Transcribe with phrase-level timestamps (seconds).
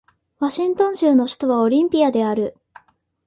[0.39, 2.57] ワシントン州の州都はオリンピアである